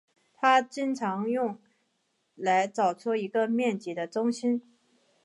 [0.33, 1.59] 它经常用
[2.33, 4.63] 来找出一个面积的中心。